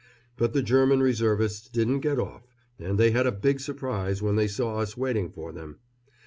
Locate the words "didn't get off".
1.69-2.47